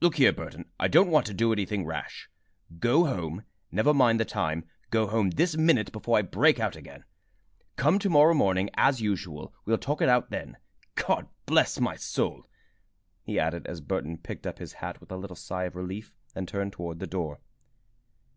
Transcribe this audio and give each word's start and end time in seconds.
"Look 0.00 0.16
here, 0.16 0.32
Burton, 0.32 0.68
I 0.80 0.88
don't 0.88 1.08
want 1.12 1.24
to 1.26 1.32
do 1.32 1.52
anything 1.52 1.86
rash. 1.86 2.28
Go 2.80 3.04
home 3.04 3.44
never 3.70 3.94
mind 3.94 4.18
the 4.18 4.24
time 4.24 4.64
go 4.90 5.06
home 5.06 5.30
this 5.30 5.56
minute 5.56 5.92
before 5.92 6.18
I 6.18 6.22
break 6.22 6.58
out 6.58 6.74
again. 6.74 7.04
Come 7.76 8.00
to 8.00 8.10
morrow 8.10 8.34
morning, 8.34 8.70
as 8.74 9.00
usual. 9.00 9.54
We'll 9.64 9.78
talk 9.78 10.02
it 10.02 10.08
out 10.08 10.30
then. 10.30 10.56
God 10.96 11.28
bless 11.46 11.78
my 11.78 11.94
soul!" 11.94 12.48
he 13.22 13.38
added, 13.38 13.64
as 13.68 13.80
Burton 13.80 14.18
picked 14.18 14.48
up 14.48 14.58
his 14.58 14.72
hat 14.72 14.98
with 15.00 15.12
a 15.12 15.16
little 15.16 15.36
sigh 15.36 15.66
of 15.66 15.76
relief 15.76 16.12
and 16.34 16.48
turned 16.48 16.72
toward 16.72 16.98
the 16.98 17.06
door. 17.06 17.38